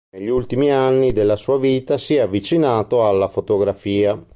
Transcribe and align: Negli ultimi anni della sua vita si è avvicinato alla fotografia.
Negli 0.15 0.29
ultimi 0.29 0.71
anni 0.71 1.13
della 1.13 1.35
sua 1.35 1.59
vita 1.59 1.95
si 1.99 2.15
è 2.15 2.21
avvicinato 2.21 3.05
alla 3.07 3.27
fotografia. 3.27 4.17